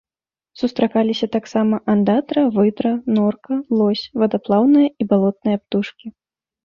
Сустракаліся 0.59 1.27
таксама 1.35 1.75
андатра, 1.93 2.41
выдра, 2.57 2.91
норка, 3.17 3.55
лось, 3.83 4.09
вадаплаўныя 4.23 4.87
і 5.03 5.11
балотныя 5.13 5.57
птушкі. 5.65 6.07